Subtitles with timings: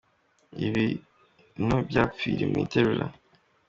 [0.67, 0.85] Ibi
[1.59, 3.05] intu byapfiri mu itegura.